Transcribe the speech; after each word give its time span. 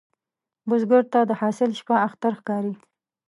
بزګر 0.67 1.03
ته 1.13 1.19
د 1.29 1.31
حاصل 1.41 1.69
شپه 1.79 1.95
اختر 2.07 2.31
ښکاري 2.39 2.73